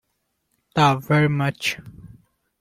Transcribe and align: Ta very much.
Ta 0.73 0.95
very 0.95 1.27
much. 1.29 1.77